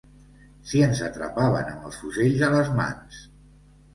Si 0.69 0.79
ens 0.85 1.01
atrapaven 1.07 1.69
amb 1.73 1.85
els 1.89 2.01
fusells 2.05 2.41
a 2.47 2.51
les 2.57 2.71
mans 2.79 3.23